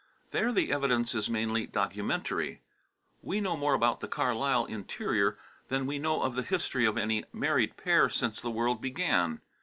There 0.31 0.51
the 0.51 0.71
evidence 0.71 1.13
is 1.13 1.29
mainly 1.29 1.67
documentary. 1.67 2.63
We 3.21 3.39
know 3.39 3.55
more 3.55 3.75
about 3.75 3.99
the 3.99 4.07
Carlyle 4.07 4.65
interior 4.65 5.37
than 5.67 5.85
we 5.85 5.99
know 5.99 6.23
of 6.23 6.33
the 6.35 6.41
history 6.41 6.87
of 6.87 6.97
any 6.97 7.23
married 7.31 7.77
pair 7.77 8.09
since 8.09 8.41
the 8.41 8.49
world 8.49 8.81
began. 8.81 9.41